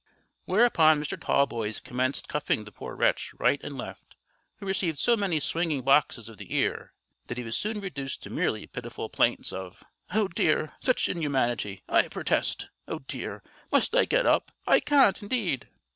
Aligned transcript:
Whereupon 0.45 0.99
Mr. 0.99 1.15
Tallboys 1.15 1.79
commenced 1.79 2.27
cuffing 2.27 2.63
the 2.63 2.71
poor 2.71 2.95
wretch 2.95 3.35
right 3.37 3.61
and 3.63 3.77
left, 3.77 4.15
who 4.57 4.65
received 4.65 4.97
so 4.97 5.15
many 5.15 5.39
swingeing 5.39 5.83
boxes 5.83 6.27
of 6.27 6.37
the 6.37 6.55
ear 6.55 6.91
that 7.27 7.37
he 7.37 7.43
was 7.43 7.55
soon 7.55 7.79
reduced 7.79 8.23
to 8.23 8.31
merely 8.31 8.65
pitiful 8.65 9.09
plaints 9.09 9.53
of 9.53 9.83
"Oh, 10.11 10.27
dear! 10.27 10.73
such 10.81 11.07
inhumanity! 11.07 11.83
I 11.87 12.07
purtest! 12.07 12.71
Oh, 12.87 13.01
dear! 13.07 13.43
must 13.71 13.93
I 13.95 14.05
get 14.05 14.25
up? 14.25 14.51
I 14.65 14.79
can't, 14.79 15.21
indeed." 15.21 15.69